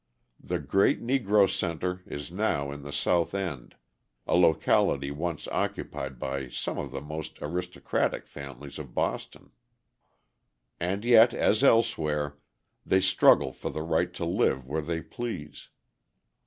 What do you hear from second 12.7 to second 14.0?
they struggle for the